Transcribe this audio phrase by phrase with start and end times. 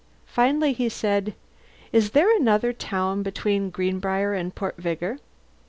[0.25, 1.35] Finally he said,
[1.91, 5.19] "Is there another town between Greenbriar and Port Vigor?"